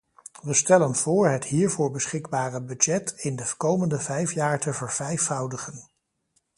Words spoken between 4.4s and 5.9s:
te vervijfvoudigen.